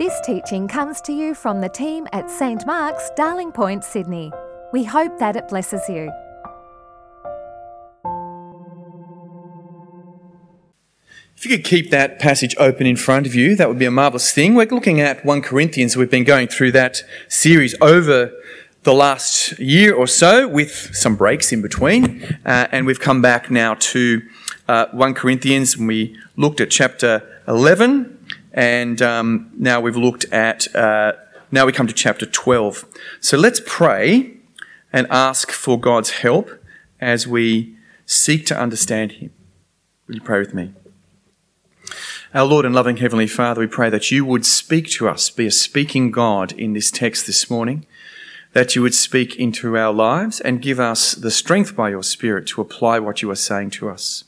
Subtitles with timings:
[0.00, 4.32] This teaching comes to you from the team at St Mark's, Darling Point, Sydney.
[4.72, 6.10] We hope that it blesses you.
[11.36, 13.90] If you could keep that passage open in front of you, that would be a
[13.90, 14.54] marvellous thing.
[14.54, 15.98] We're looking at 1 Corinthians.
[15.98, 18.32] We've been going through that series over
[18.84, 22.24] the last year or so with some breaks in between.
[22.46, 24.22] Uh, and we've come back now to
[24.66, 28.16] uh, 1 Corinthians and we looked at chapter 11
[28.52, 31.12] and um, now we've looked at, uh,
[31.50, 32.84] now we come to chapter 12.
[33.20, 34.34] So let's pray
[34.92, 36.50] and ask for God's help
[37.00, 39.30] as we seek to understand Him.
[40.06, 40.72] Will you pray with me?
[42.32, 45.46] Our Lord and loving Heavenly Father, we pray that you would speak to us, be
[45.46, 47.86] a speaking God in this text this morning,
[48.52, 52.46] that you would speak into our lives and give us the strength by your Spirit
[52.48, 54.24] to apply what you are saying to us.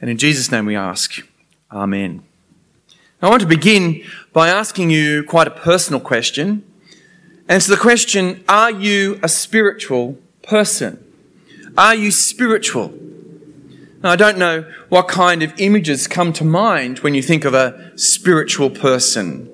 [0.00, 1.20] And in Jesus' name we ask,
[1.70, 2.24] Amen.
[3.22, 6.62] I want to begin by asking you quite a personal question.
[7.48, 11.02] And it's the question Are you a spiritual person?
[11.78, 12.92] Are you spiritual?
[14.02, 17.54] Now, I don't know what kind of images come to mind when you think of
[17.54, 19.50] a spiritual person.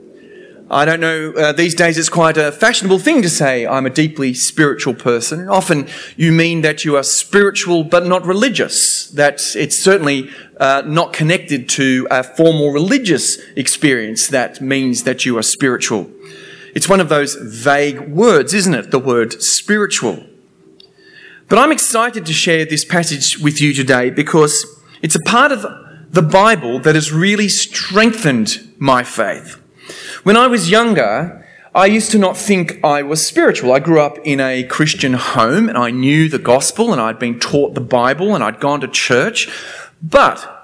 [0.74, 3.90] I don't know, uh, these days it's quite a fashionable thing to say, I'm a
[3.90, 5.46] deeply spiritual person.
[5.46, 11.12] Often you mean that you are spiritual but not religious, that it's certainly uh, not
[11.12, 16.10] connected to a formal religious experience that means that you are spiritual.
[16.74, 18.90] It's one of those vague words, isn't it?
[18.90, 20.24] The word spiritual.
[21.50, 24.64] But I'm excited to share this passage with you today because
[25.02, 25.66] it's a part of
[26.08, 29.61] the Bible that has really strengthened my faith.
[30.22, 33.72] When I was younger, I used to not think I was spiritual.
[33.72, 37.40] I grew up in a Christian home and I knew the gospel and I'd been
[37.40, 39.48] taught the Bible and I'd gone to church.
[40.00, 40.61] But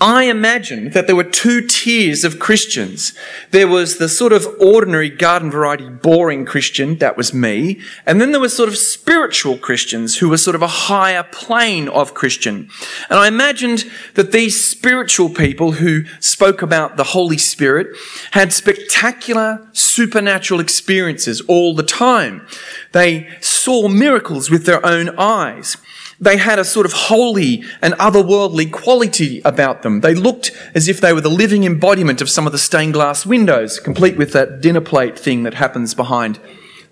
[0.00, 3.14] I imagined that there were two tiers of Christians.
[3.52, 8.32] There was the sort of ordinary garden variety boring Christian, that was me, and then
[8.32, 12.68] there were sort of spiritual Christians who were sort of a higher plane of Christian.
[13.08, 17.86] And I imagined that these spiritual people who spoke about the Holy Spirit
[18.32, 22.44] had spectacular supernatural experiences all the time.
[22.90, 25.76] They saw miracles with their own eyes.
[26.20, 30.00] They had a sort of holy and otherworldly quality about them.
[30.00, 33.26] They looked as if they were the living embodiment of some of the stained glass
[33.26, 36.38] windows, complete with that dinner plate thing that happens behind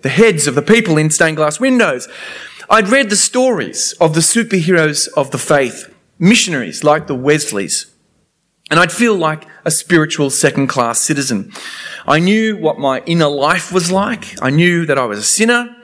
[0.02, 2.08] the heads of the people in stained glass windows.
[2.68, 7.86] I'd read the stories of the superheroes of the faith, missionaries like the Wesleys,
[8.70, 11.52] and I'd feel like a spiritual second class citizen.
[12.06, 14.42] I knew what my inner life was like.
[14.42, 15.76] I knew that I was a sinner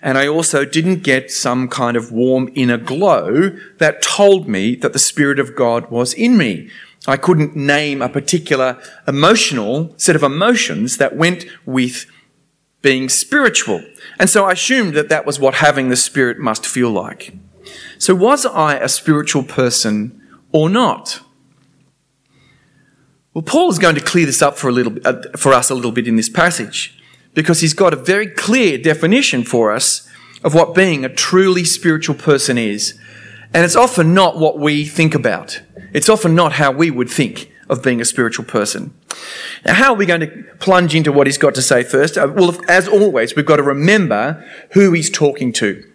[0.00, 4.92] and I also didn't get some kind of warm inner glow that told me that
[4.92, 6.70] the Spirit of God was in me.
[7.06, 12.06] I couldn't name a particular emotional set of emotions that went with
[12.80, 13.84] being spiritual.
[14.20, 17.34] And so I assumed that that was what having the Spirit must feel like.
[17.98, 20.20] So was I a spiritual person
[20.52, 21.20] or not?
[23.34, 25.74] Well, Paul is going to clear this up for a little, uh, for us a
[25.74, 26.97] little bit in this passage
[27.38, 30.08] because he's got a very clear definition for us
[30.42, 32.98] of what being a truly spiritual person is.
[33.54, 35.62] And it's often not what we think about.
[35.92, 38.92] It's often not how we would think of being a spiritual person.
[39.64, 42.18] Now, how are we going to plunge into what he's got to say first?
[42.18, 45.88] Uh, well, as always, we've got to remember who he's talking to.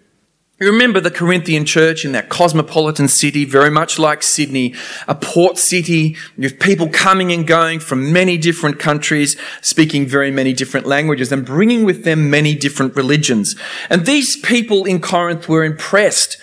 [0.59, 4.75] You remember the Corinthian church in that cosmopolitan city, very much like Sydney,
[5.08, 10.53] a port city with people coming and going from many different countries, speaking very many
[10.53, 13.56] different languages and bringing with them many different religions.
[13.90, 16.38] And these people in Corinth were impressed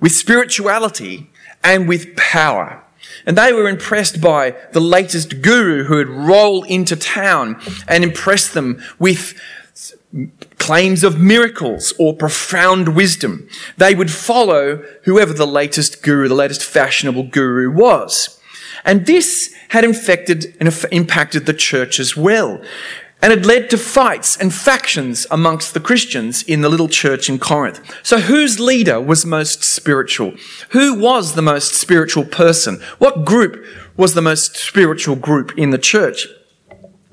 [0.00, 1.28] with spirituality
[1.62, 2.82] and with power.
[3.26, 8.54] And they were impressed by the latest guru who had rolled into town and impressed
[8.54, 9.38] them with
[10.58, 13.48] claims of miracles or profound wisdom.
[13.76, 18.40] They would follow whoever the latest guru, the latest fashionable guru was.
[18.84, 22.60] And this had infected and impacted the church as well.
[23.22, 27.38] And it led to fights and factions amongst the Christians in the little church in
[27.38, 27.80] Corinth.
[28.02, 30.34] So whose leader was most spiritual?
[30.70, 32.80] Who was the most spiritual person?
[32.98, 33.62] What group
[33.96, 36.26] was the most spiritual group in the church?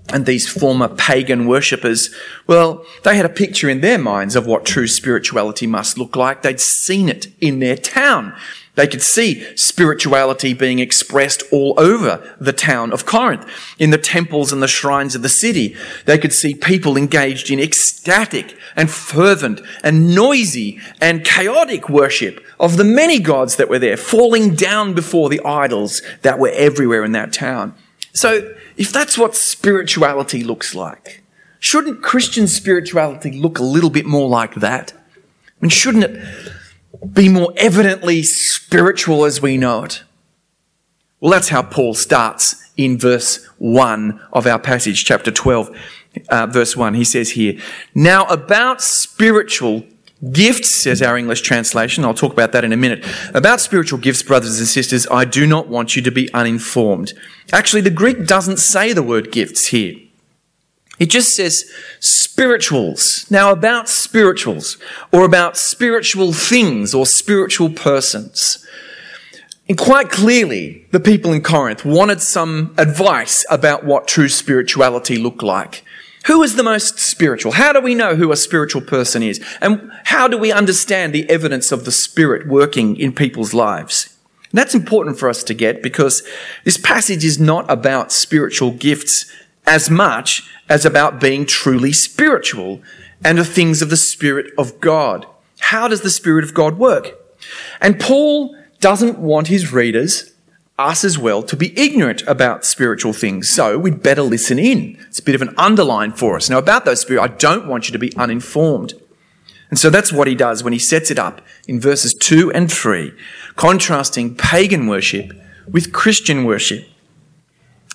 [0.09, 2.09] And these former pagan worshippers,
[2.45, 6.42] well, they had a picture in their minds of what true spirituality must look like.
[6.42, 8.33] They'd seen it in their town.
[8.77, 13.44] They could see spirituality being expressed all over the town of Corinth,
[13.80, 15.75] in the temples and the shrines of the city.
[16.06, 22.77] They could see people engaged in ecstatic and fervent and noisy and chaotic worship of
[22.77, 27.13] the many gods that were there, falling down before the idols that were everywhere in
[27.13, 27.74] that town.
[28.13, 31.24] So, if that's what spirituality looks like,
[31.59, 34.94] shouldn't Christian spirituality look a little bit more like that?
[34.94, 36.24] I mean, shouldn't it
[37.12, 40.03] be more evidently spiritual as we know it?
[41.19, 45.75] Well, that's how Paul starts in verse 1 of our passage, chapter 12,
[46.29, 46.94] uh, verse 1.
[46.94, 47.59] He says here,
[47.95, 49.83] Now about spiritual
[50.31, 53.06] gifts, says our English translation, I'll talk about that in a minute.
[53.34, 57.14] About spiritual gifts, brothers and sisters, I do not want you to be uninformed.
[57.52, 59.96] Actually, the Greek doesn't say the word gifts here.
[61.00, 61.69] It just says
[62.00, 63.30] spirituals.
[63.30, 64.78] Now, about spirituals,
[65.12, 68.66] or about spiritual things, or spiritual persons.
[69.70, 75.44] And quite clearly, the people in Corinth wanted some advice about what true spirituality looked
[75.44, 75.84] like.
[76.27, 77.53] Who is the most spiritual?
[77.53, 79.44] How do we know who a spiritual person is?
[79.62, 84.13] And how do we understand the evidence of the Spirit working in people's lives?
[84.51, 86.24] And that's important for us to get because
[86.65, 89.31] this passage is not about spiritual gifts
[89.65, 92.81] as much as about being truly spiritual
[93.24, 95.25] and the things of the Spirit of God.
[95.59, 97.15] How does the Spirit of God work?
[97.79, 100.33] And Paul doesn't want his readers,
[100.77, 103.50] us as well, to be ignorant about spiritual things.
[103.50, 104.97] So we'd better listen in.
[105.07, 106.50] It's a bit of an underline for us.
[106.50, 108.94] Now, about those spirits, I don't want you to be uninformed.
[109.69, 112.71] And so that's what he does when he sets it up in verses 2 and
[112.71, 113.12] 3,
[113.56, 115.33] contrasting pagan worship
[115.68, 116.88] with Christian worship.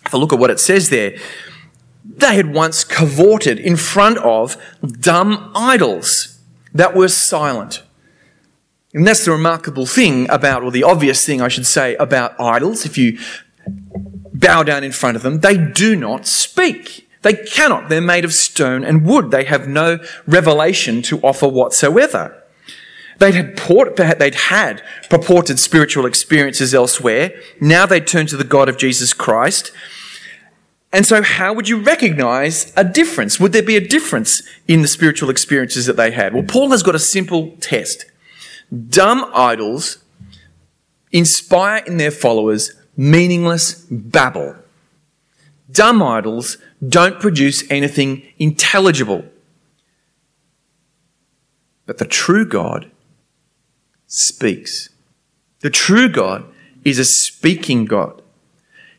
[0.05, 1.17] If a look at what it says there.
[2.05, 6.41] They had once cavorted in front of dumb idols
[6.75, 7.83] that were silent.
[8.95, 12.85] And that's the remarkable thing about, or the obvious thing I should say about idols.
[12.85, 13.19] If you
[14.35, 17.09] bow down in front of them, they do not speak.
[17.23, 17.89] They cannot.
[17.89, 19.31] They're made of stone and wood.
[19.31, 22.43] They have no revelation to offer whatsoever.
[23.19, 27.33] They'd had, port, they'd had purported spiritual experiences elsewhere.
[27.61, 29.71] Now they turn to the God of Jesus Christ.
[30.93, 33.41] And so, how would you recognize a difference?
[33.41, 36.35] Would there be a difference in the spiritual experiences that they had?
[36.35, 38.05] Well, Paul has got a simple test.
[38.89, 39.99] Dumb idols
[41.11, 44.57] inspire in their followers meaningless babble.
[45.71, 49.25] Dumb idols don't produce anything intelligible.
[51.87, 52.91] But the true God
[54.07, 54.89] speaks.
[55.61, 56.45] The true God
[56.85, 58.23] is a speaking God.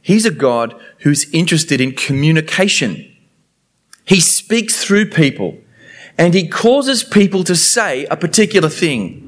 [0.02, 3.16] He's a God who's interested in communication.
[4.06, 5.58] He speaks through people
[6.18, 9.23] and he causes people to say a particular thing.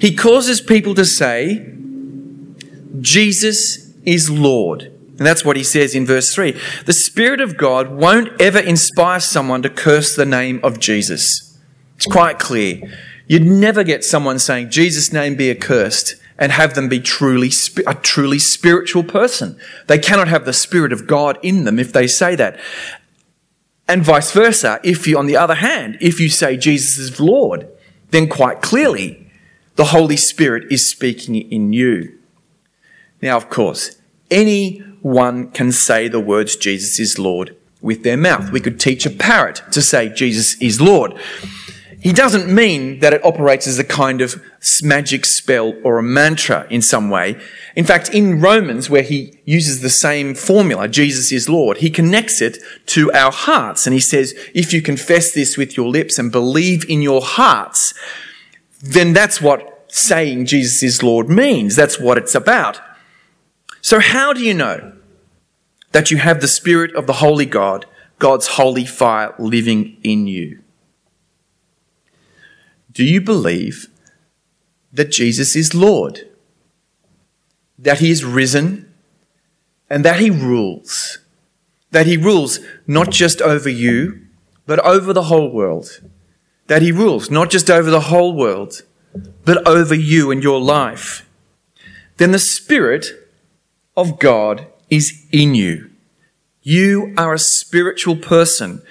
[0.00, 1.74] He causes people to say,
[3.00, 4.90] Jesus is Lord.
[5.16, 6.58] And that's what he says in verse 3.
[6.86, 11.56] The Spirit of God won't ever inspire someone to curse the name of Jesus.
[11.96, 12.82] It's quite clear.
[13.26, 17.50] You'd never get someone saying, Jesus' name be accursed, and have them be truly
[17.86, 19.56] a truly spiritual person.
[19.86, 22.58] They cannot have the Spirit of God in them if they say that.
[23.86, 24.80] And vice versa.
[24.82, 27.68] If you, on the other hand, if you say Jesus is Lord,
[28.10, 29.23] then quite clearly
[29.76, 32.18] the Holy Spirit is speaking in you.
[33.20, 33.96] Now, of course,
[34.30, 38.50] anyone can say the words Jesus is Lord with their mouth.
[38.50, 41.18] We could teach a parrot to say Jesus is Lord.
[42.00, 44.42] He doesn't mean that it operates as a kind of
[44.82, 47.40] magic spell or a mantra in some way.
[47.74, 52.42] In fact, in Romans, where he uses the same formula, Jesus is Lord, he connects
[52.42, 53.86] it to our hearts.
[53.86, 57.94] And he says, if you confess this with your lips and believe in your hearts,
[58.84, 61.74] then that's what saying Jesus is Lord means.
[61.74, 62.80] That's what it's about.
[63.80, 64.92] So, how do you know
[65.92, 67.86] that you have the Spirit of the Holy God,
[68.18, 70.60] God's holy fire living in you?
[72.92, 73.88] Do you believe
[74.92, 76.28] that Jesus is Lord?
[77.78, 78.92] That he is risen
[79.88, 81.18] and that he rules?
[81.90, 84.26] That he rules not just over you,
[84.66, 86.02] but over the whole world?
[86.66, 88.82] That He rules not just over the whole world,
[89.44, 91.28] but over you and your life,
[92.16, 93.06] then the Spirit
[93.96, 95.90] of God is in you.
[96.62, 98.82] You are a spiritual person.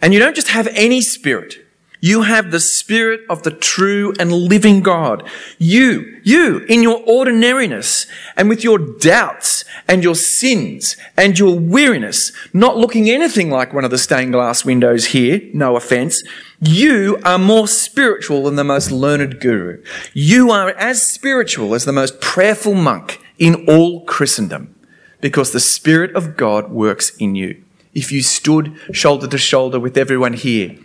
[0.00, 1.59] And you don't just have any spirit.
[2.00, 5.28] You have the spirit of the true and living God.
[5.58, 12.32] You, you, in your ordinariness and with your doubts and your sins and your weariness,
[12.54, 16.22] not looking anything like one of the stained glass windows here, no offense,
[16.60, 19.82] you are more spiritual than the most learned guru.
[20.14, 24.74] You are as spiritual as the most prayerful monk in all Christendom
[25.20, 27.62] because the Spirit of God works in you.
[27.94, 30.78] If you stood shoulder to shoulder with everyone here,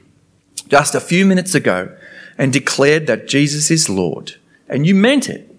[0.68, 1.96] just a few minutes ago
[2.38, 4.36] and declared that Jesus is Lord,
[4.68, 5.56] and you meant it,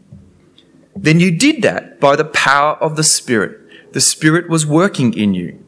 [0.94, 3.60] then you did that by the power of the Spirit.
[3.92, 5.58] the Spirit was working in you.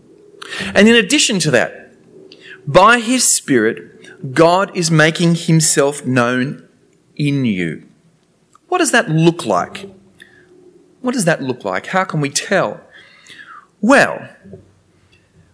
[0.75, 1.95] And in addition to that,
[2.67, 6.69] by His Spirit, God is making Himself known
[7.17, 7.87] in you.
[8.69, 9.89] What does that look like?
[11.01, 11.87] What does that look like?
[11.87, 12.81] How can we tell?
[13.81, 14.29] Well,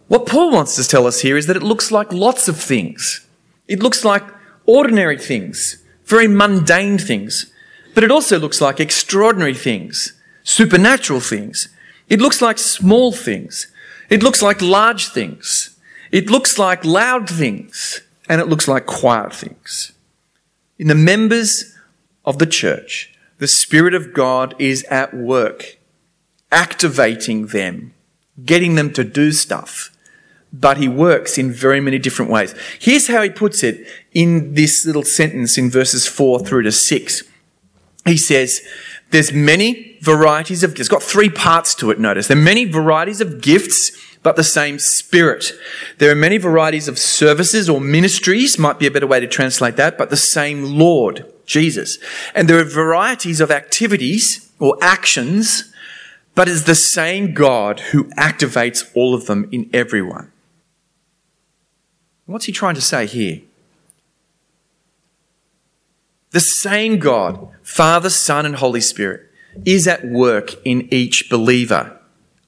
[0.09, 3.24] what Paul wants to tell us here is that it looks like lots of things.
[3.67, 4.25] It looks like
[4.67, 7.53] ordinary things, very mundane things,
[7.95, 11.69] but it also looks like extraordinary things, supernatural things.
[12.09, 13.69] It looks like small things.
[14.11, 15.79] It looks like large things.
[16.11, 18.03] It looks like loud things.
[18.29, 19.93] And it looks like quiet things.
[20.79, 21.75] In the members
[22.25, 25.79] of the church, the Spirit of God is at work,
[26.51, 27.95] activating them,
[28.45, 29.94] getting them to do stuff
[30.61, 32.55] but he works in very many different ways.
[32.79, 37.23] Here's how he puts it in this little sentence in verses 4 through to 6.
[38.05, 38.61] He says,
[39.11, 40.79] There's many varieties of.
[40.79, 42.29] It's got three parts to it, notice.
[42.29, 43.91] There are many varieties of gifts,
[44.23, 45.53] but the same Spirit.
[45.99, 49.75] There are many varieties of services or ministries, might be a better way to translate
[49.77, 51.99] that, but the same Lord, Jesus.
[52.33, 55.73] And there are varieties of activities or actions,
[56.37, 60.31] but it's the same God who activates all of them in everyone.
[62.27, 63.43] What's he trying to say here?
[66.31, 69.31] The same God, Father, Son, and Holy Spirit,
[69.65, 72.01] is at work in each believer.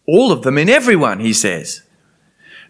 [0.07, 1.83] All of them in everyone, he says.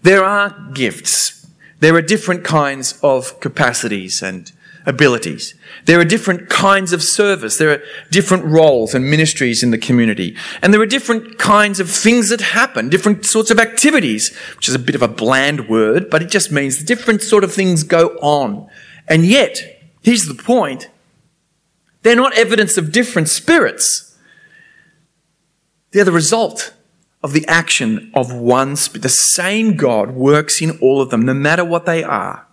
[0.03, 1.47] There are gifts.
[1.81, 4.53] There are different kinds of capacities and
[4.87, 5.55] abilities.
[5.85, 7.59] There are different kinds of service.
[7.59, 10.37] There are different roles and ministries in the community.
[10.63, 14.75] And there are different kinds of things that happen, different sorts of activities, which is
[14.75, 18.17] a bit of a bland word, but it just means different sort of things go
[18.23, 18.69] on.
[19.09, 20.89] And yet, here's the point.
[22.03, 24.17] They're not evidence of different spirits.
[25.91, 26.73] They're the result
[27.25, 29.03] of the action of one spirit.
[29.03, 32.46] The same God works in all of them, no matter what they are.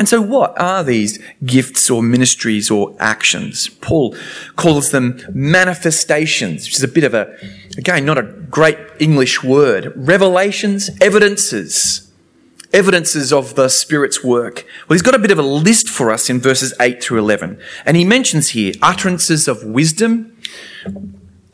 [0.00, 3.68] And so, what are these gifts or ministries or actions?
[3.68, 4.16] Paul
[4.56, 7.36] calls them manifestations, which is a bit of a,
[7.76, 9.92] again, not a great English word.
[9.94, 12.10] Revelations, evidences,
[12.72, 14.64] evidences of the Spirit's work.
[14.88, 17.60] Well, he's got a bit of a list for us in verses 8 through 11.
[17.84, 20.34] And he mentions here utterances of wisdom,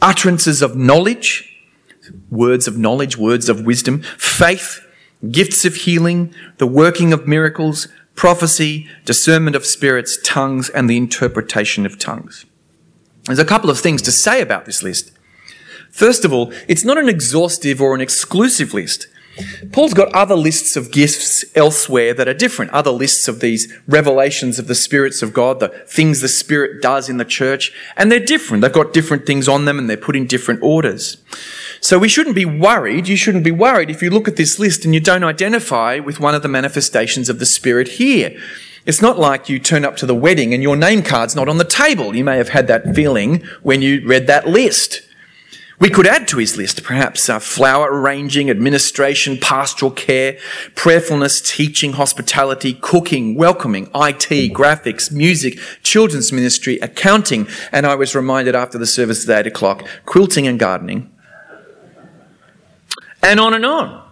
[0.01, 1.53] utterances of knowledge,
[2.31, 4.87] words of knowledge, words of wisdom, faith,
[5.33, 11.87] gifts of healing, the working of miracles, prophecy, discernment of spirits, tongues, and the interpretation
[11.87, 12.47] of tongues.
[13.25, 15.13] There's a couple of things to say about this list.
[15.91, 19.07] First of all, it's not an exhaustive or an exclusive list.
[19.73, 24.59] Paul's got other lists of gifts elsewhere that are different, other lists of these revelations
[24.59, 28.19] of the spirits of God, the things the Spirit does in the church, and they're
[28.19, 28.63] different.
[28.63, 31.19] They've got different things on them and they're put in different orders.
[31.81, 33.09] So we shouldn't be worried.
[33.09, 36.21] You shouldn't be worried if you look at this list and you don't identify with
[36.21, 38.39] one of the manifestations of the Spirit here.
[38.87, 41.59] It's not like you turn up to the wedding and your name card's not on
[41.59, 42.15] the table.
[42.15, 45.03] You may have had that feeling when you read that list.
[45.79, 50.39] We could add to his list perhaps uh, flower arranging, administration, pastoral care,
[50.75, 58.55] prayerfulness, teaching, hospitality, cooking, welcoming, IT, graphics, music, children's ministry, accounting, and I was reminded
[58.55, 61.13] after the service at 8 o'clock, quilting and gardening
[63.23, 64.03] and on and on.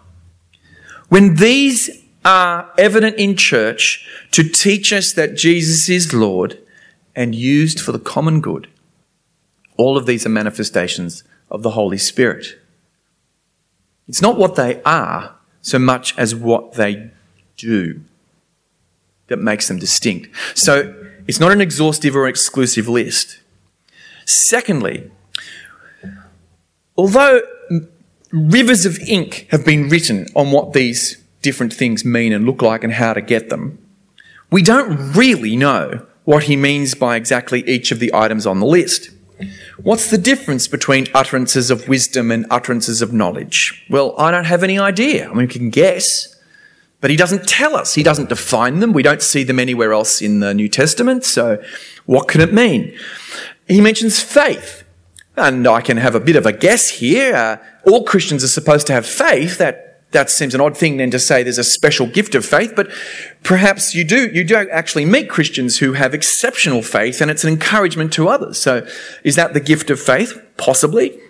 [1.09, 1.90] When these
[2.25, 6.59] are evident in church to teach us that Jesus is Lord
[7.14, 8.68] and used for the common good,
[9.76, 11.23] all of these are manifestations
[11.55, 12.59] of the Holy Spirit.
[14.09, 17.11] It's not what they are so much as what they
[17.57, 18.03] do
[19.29, 20.29] that makes them distinct.
[20.55, 20.95] So
[21.27, 23.41] it's not an exhaustive or exclusive list.
[24.27, 25.11] Secondly,
[26.97, 27.41] although
[28.31, 32.83] rivers of ink have been written on what these different things mean and look like
[32.83, 33.79] and how to get them.
[34.51, 38.67] We don't really know what he means by exactly each of the items on the
[38.67, 39.11] list.
[39.83, 43.85] What's the difference between utterances of wisdom and utterances of knowledge?
[43.91, 45.26] Well, I don't have any idea.
[45.26, 46.37] I mean, we can guess,
[47.00, 47.95] but he doesn't tell us.
[47.95, 48.93] He doesn't define them.
[48.93, 51.25] We don't see them anywhere else in the New Testament.
[51.25, 51.62] So,
[52.07, 52.97] what can it mean?
[53.67, 54.85] He mentions faith.
[55.37, 57.35] And I can have a bit of a guess here.
[57.35, 59.59] Uh, all Christians are supposed to have faith.
[59.59, 62.73] That that seems an odd thing then to say there's a special gift of faith,
[62.75, 62.90] but
[63.42, 67.50] perhaps you do you do actually meet Christians who have exceptional faith, and it's an
[67.50, 68.59] encouragement to others.
[68.59, 68.87] So,
[69.23, 70.40] is that the gift of faith?
[70.56, 71.21] Possibly.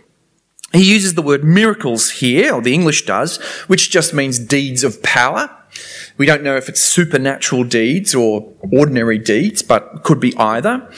[0.72, 3.36] He uses the word miracles here, or the English does,
[3.66, 5.50] which just means deeds of power.
[6.16, 10.88] We don't know if it's supernatural deeds or ordinary deeds, but could be either.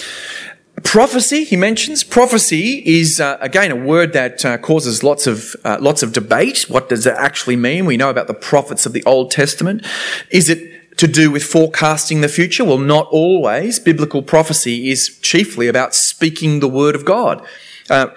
[0.87, 2.05] Prophecy, he mentions.
[2.05, 6.65] Prophecy is, uh, again, a word that uh, causes lots of, uh, lots of debate.
[6.69, 7.85] What does it actually mean?
[7.87, 9.85] We know about the prophets of the Old Testament.
[10.31, 12.65] Is it to do with forecasting the future?
[12.65, 13.79] Well, not always.
[13.79, 17.47] Biblical prophecy is chiefly about speaking the word of God.
[17.91, 18.09] Uh,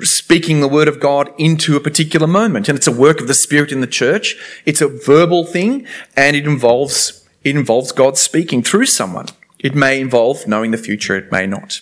[0.00, 2.68] speaking the word of God into a particular moment.
[2.68, 4.36] And it's a work of the Spirit in the church.
[4.66, 9.26] It's a verbal thing and it involves, it involves God speaking through someone.
[9.60, 11.80] It may involve knowing the future, it may not.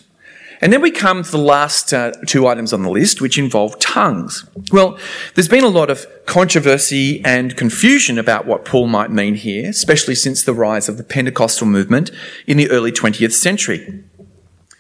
[0.63, 3.81] And then we come to the last uh, two items on the list, which involve
[3.81, 4.49] tongues.
[4.71, 4.97] Well,
[5.35, 10.15] there's been a lot of controversy and confusion about what Paul might mean here, especially
[10.15, 12.13] since the rise of the Pentecostal movement
[12.47, 14.05] in the early 20th century.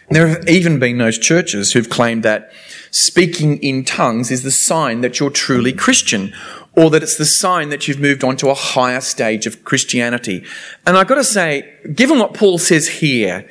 [0.09, 2.53] There have even been those churches who've claimed that
[2.93, 6.33] speaking in tongues is the sign that you're truly Christian,
[6.77, 10.45] or that it's the sign that you've moved on to a higher stage of Christianity.
[10.87, 13.49] And I've got to say, given what Paul says here,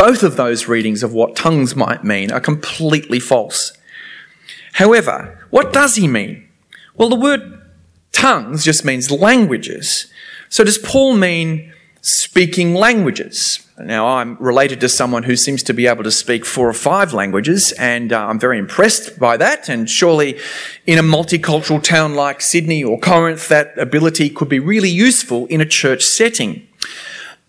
[0.00, 3.76] both of those readings of what tongues might mean are completely false.
[4.72, 6.48] However, what does he mean?
[6.94, 7.60] Well, the word
[8.10, 10.10] tongues just means languages.
[10.48, 13.68] So does Paul mean speaking languages?
[13.78, 17.12] Now, I'm related to someone who seems to be able to speak four or five
[17.12, 19.68] languages, and uh, I'm very impressed by that.
[19.68, 20.38] And surely,
[20.86, 25.60] in a multicultural town like Sydney or Corinth, that ability could be really useful in
[25.60, 26.66] a church setting.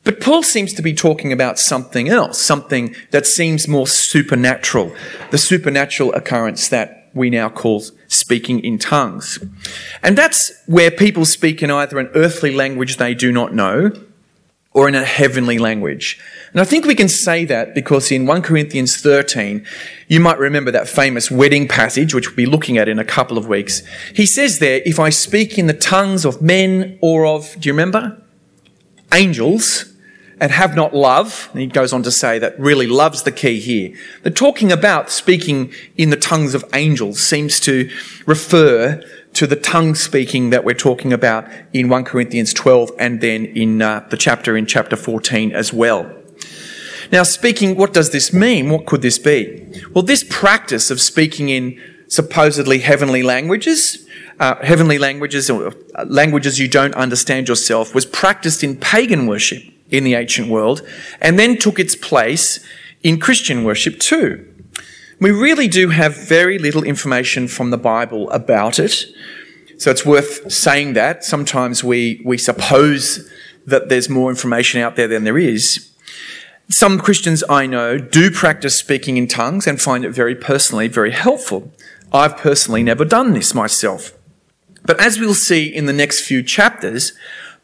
[0.03, 4.95] But Paul seems to be talking about something else, something that seems more supernatural,
[5.29, 9.37] the supernatural occurrence that we now call speaking in tongues.
[10.01, 13.91] And that's where people speak in either an earthly language they do not know
[14.73, 16.17] or in a heavenly language.
[16.53, 19.65] And I think we can say that because in 1 Corinthians 13,
[20.07, 23.37] you might remember that famous wedding passage, which we'll be looking at in a couple
[23.37, 23.83] of weeks.
[24.15, 27.73] He says there, if I speak in the tongues of men or of, do you
[27.73, 28.17] remember?
[29.13, 29.90] Angels,
[30.41, 31.49] and have not love.
[31.53, 33.95] And he goes on to say that really love's the key here.
[34.23, 37.89] The talking about speaking in the tongues of angels seems to
[38.25, 39.01] refer
[39.33, 43.83] to the tongue speaking that we're talking about in 1 Corinthians 12 and then in
[43.83, 46.11] uh, the chapter in chapter 14 as well.
[47.11, 48.69] Now, speaking, what does this mean?
[48.69, 49.67] What could this be?
[49.93, 54.07] Well, this practice of speaking in supposedly heavenly languages,
[54.39, 59.63] uh, heavenly languages or uh, languages you don't understand yourself, was practiced in pagan worship
[59.91, 60.81] in the ancient world
[61.21, 62.65] and then took its place
[63.03, 64.47] in Christian worship too.
[65.19, 69.05] We really do have very little information from the Bible about it.
[69.77, 71.23] So it's worth saying that.
[71.23, 73.29] Sometimes we, we suppose
[73.65, 75.91] that there's more information out there than there is.
[76.69, 81.11] Some Christians I know do practice speaking in tongues and find it very personally very
[81.11, 81.71] helpful.
[82.13, 84.13] I've personally never done this myself.
[84.83, 87.13] But as we'll see in the next few chapters,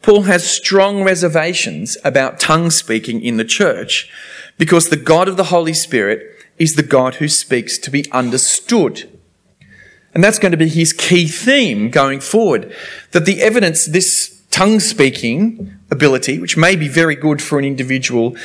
[0.02, 4.10] Paul has strong reservations about tongue speaking in the church
[4.56, 9.18] because the God of the Holy Spirit is the God who speaks to be understood.
[10.14, 12.74] And that's going to be his key theme going forward.
[13.12, 18.36] That the evidence, this tongue speaking ability, which may be very good for an individual,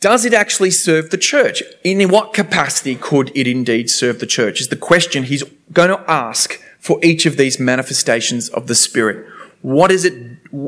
[0.00, 1.62] does it actually serve the church?
[1.82, 4.60] In what capacity could it indeed serve the church?
[4.60, 9.26] Is the question he's going to ask for each of these manifestations of the Spirit.
[9.62, 10.14] What is it?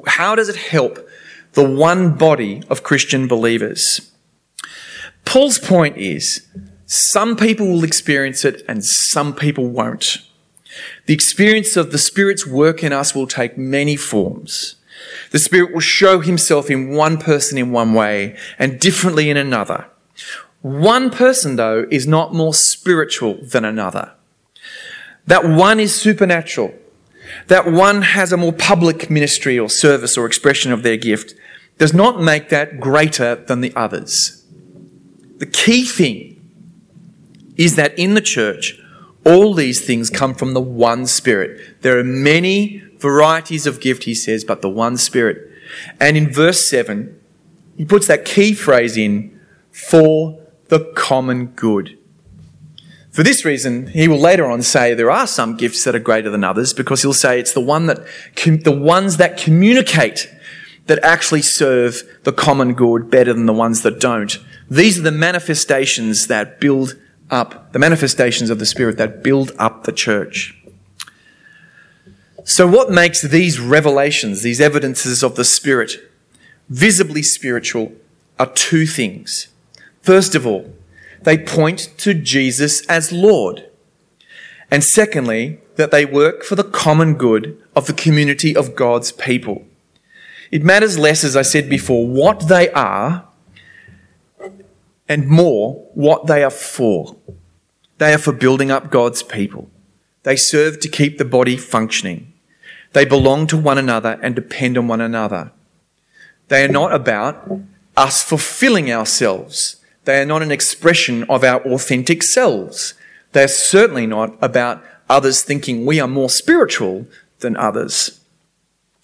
[0.06, 0.98] How does it help
[1.52, 4.10] the one body of Christian believers?
[5.24, 6.46] Paul's point is
[6.86, 10.18] some people will experience it and some people won't.
[11.06, 14.76] The experience of the Spirit's work in us will take many forms.
[15.30, 19.86] The Spirit will show Himself in one person in one way and differently in another.
[20.62, 24.12] One person, though, is not more spiritual than another.
[25.26, 26.74] That one is supernatural
[27.46, 31.34] that one has a more public ministry or service or expression of their gift
[31.78, 34.44] does not make that greater than the others.
[35.38, 36.36] The key thing
[37.56, 38.78] is that in the church,
[39.24, 41.82] all these things come from the one Spirit.
[41.82, 45.50] There are many varieties of gift, he says, but the one Spirit.
[46.00, 47.18] And in verse 7,
[47.76, 51.98] he puts that key phrase in for the common good.
[53.10, 56.30] For this reason, he will later on say there are some gifts that are greater
[56.30, 58.06] than others because he'll say it's the one that,
[58.44, 60.32] the ones that communicate
[60.86, 64.38] that actually serve the common good better than the ones that don't.
[64.68, 66.96] These are the manifestations that build
[67.30, 70.56] up, the manifestations of the Spirit that build up the church.
[72.44, 75.92] So what makes these revelations, these evidences of the Spirit,
[76.68, 77.92] visibly spiritual
[78.38, 79.48] are two things.
[80.00, 80.72] First of all,
[81.22, 83.68] they point to Jesus as Lord.
[84.70, 89.64] And secondly, that they work for the common good of the community of God's people.
[90.50, 93.26] It matters less, as I said before, what they are
[95.08, 97.16] and more what they are for.
[97.98, 99.70] They are for building up God's people.
[100.22, 102.32] They serve to keep the body functioning.
[102.92, 105.52] They belong to one another and depend on one another.
[106.48, 107.50] They are not about
[107.96, 109.76] us fulfilling ourselves.
[110.04, 112.94] They are not an expression of our authentic selves.
[113.32, 117.06] They're certainly not about others thinking we are more spiritual
[117.40, 118.20] than others.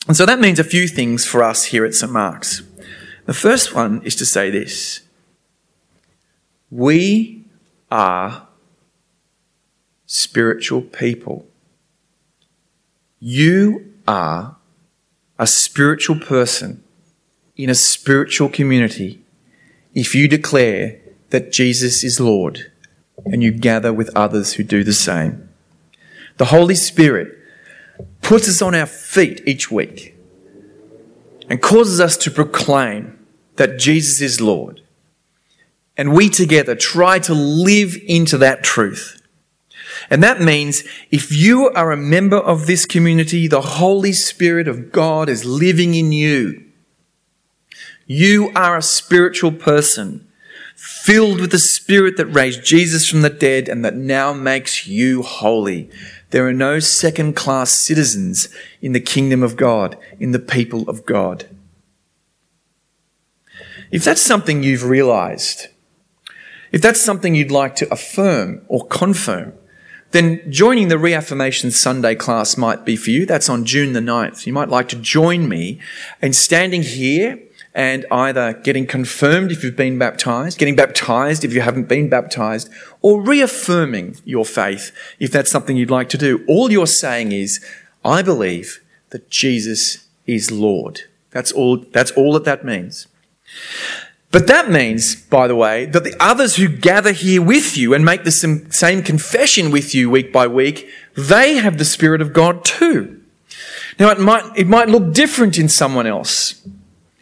[0.07, 2.13] And so that means a few things for us here at St.
[2.13, 2.63] Mark's.
[3.27, 5.03] The first one is to say this
[6.71, 7.45] We
[7.91, 8.47] are
[10.07, 11.47] spiritual people.
[13.19, 14.57] You are
[15.39, 16.83] a spiritual person
[17.57, 19.23] in a spiritual community
[19.97, 22.71] if you declare that Jesus is Lord
[23.25, 25.49] and you gather with others who do the same.
[26.37, 27.37] The Holy Spirit
[28.21, 30.15] puts us on our feet each week
[31.49, 33.19] and causes us to proclaim
[33.57, 34.83] that Jesus is Lord.
[35.97, 39.23] And we together try to live into that truth.
[40.11, 44.93] And that means if you are a member of this community, the Holy Spirit of
[44.93, 46.66] God is living in you.
[48.07, 50.27] You are a spiritual person
[50.77, 55.23] filled with the Spirit that raised Jesus from the dead and that now makes you
[55.23, 55.91] holy.
[56.31, 58.49] There are no second class citizens
[58.81, 61.49] in the kingdom of God, in the people of God.
[63.91, 65.69] If that's something you've realized,
[66.73, 69.55] if that's something you'd like to affirm or confirm,
[70.11, 73.27] then joining the Reaffirmation Sunday class might be for you.
[73.27, 74.47] That's on June the 9th.
[74.47, 75.81] You might like to join me
[76.23, 77.41] in standing here
[77.77, 82.71] and either getting confirmed if you've been baptized, getting baptized if you haven't been baptized,
[83.03, 86.43] or reaffirming your faith if that's something you'd like to do.
[86.49, 87.63] All you're saying is,
[88.03, 91.03] I believe that Jesus is Lord.
[91.33, 93.09] That's all, that's all that that means.
[94.33, 98.07] But that means, by the way, that the others who gather here with you and
[98.07, 98.33] make the
[98.71, 103.21] same confession with you week by week, they have the Spirit of God too.
[103.99, 106.63] Now, it might, it might look different in someone else.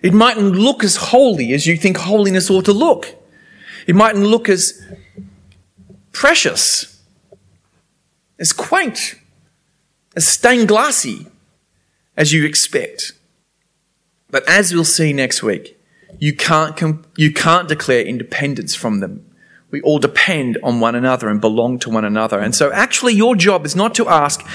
[0.05, 3.17] It mightn't look as holy as you think holiness ought to look.
[3.87, 4.85] It mightn't look as
[6.13, 7.01] precious,
[8.39, 9.15] as quaint,
[10.15, 11.27] as stained glassy
[12.19, 13.13] as you expect.
[14.29, 15.81] But as we'll see next week,
[16.19, 19.25] you can't, com- you can't declare independence from them.
[19.71, 22.41] We all depend on one another and belong to one another.
[22.41, 24.47] And so actually your job is not to ask,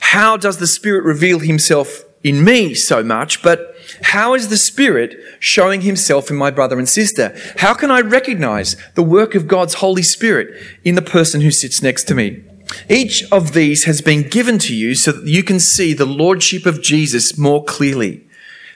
[0.00, 5.16] how does the Spirit reveal himself in me so much, but how is the Spirit
[5.38, 7.36] showing Himself in my brother and sister?
[7.58, 10.48] How can I recognize the work of God's Holy Spirit
[10.84, 12.42] in the person who sits next to me?
[12.88, 16.66] Each of these has been given to you so that you can see the Lordship
[16.66, 18.26] of Jesus more clearly.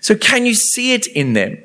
[0.00, 1.62] So can you see it in them?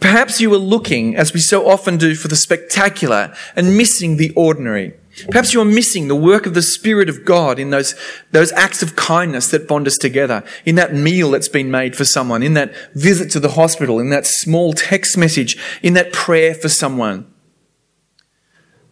[0.00, 4.30] Perhaps you are looking, as we so often do, for the spectacular and missing the
[4.36, 4.94] ordinary.
[5.30, 7.94] Perhaps you're missing the work of the Spirit of God in those,
[8.32, 12.04] those acts of kindness that bond us together, in that meal that's been made for
[12.04, 16.54] someone, in that visit to the hospital, in that small text message, in that prayer
[16.54, 17.32] for someone.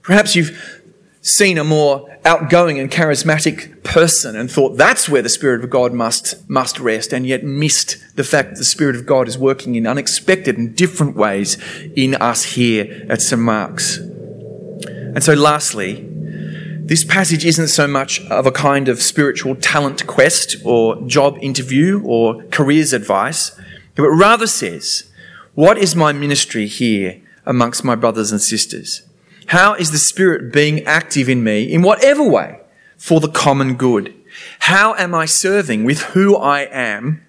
[0.02, 0.82] Perhaps you've
[1.26, 5.92] seen a more outgoing and charismatic person and thought that's where the Spirit of God
[5.92, 9.74] must, must rest, and yet missed the fact that the Spirit of God is working
[9.74, 11.58] in unexpected and different ways
[11.96, 13.42] in us here at St.
[13.42, 13.98] Mark's.
[13.98, 16.05] And so, lastly,
[16.86, 22.00] this passage isn't so much of a kind of spiritual talent quest or job interview
[22.04, 23.58] or careers advice,
[23.96, 25.10] but rather says,
[25.54, 29.02] What is my ministry here amongst my brothers and sisters?
[29.46, 32.60] How is the Spirit being active in me in whatever way
[32.96, 34.14] for the common good?
[34.60, 37.25] How am I serving with who I am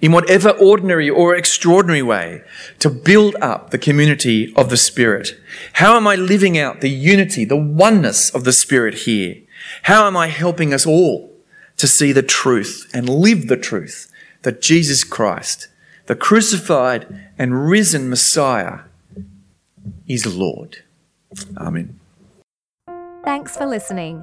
[0.00, 2.42] in whatever ordinary or extraordinary way
[2.78, 5.40] to build up the community of the Spirit?
[5.74, 9.36] How am I living out the unity, the oneness of the Spirit here?
[9.84, 11.32] How am I helping us all
[11.76, 14.10] to see the truth and live the truth
[14.42, 15.68] that Jesus Christ,
[16.06, 18.80] the crucified and risen Messiah,
[20.06, 20.84] is Lord?
[21.56, 21.98] Amen.
[23.24, 24.22] Thanks for listening.